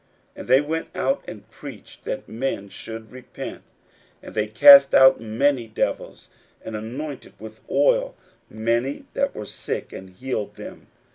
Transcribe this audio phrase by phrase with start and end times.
[0.31, 3.57] 41:006:012 And they went out, and preached that men should repent.
[3.61, 3.61] 41:006:013
[4.23, 6.29] And they cast out many devils,
[6.63, 8.15] and anointed with oil
[8.49, 10.87] many that were sick, and healed them.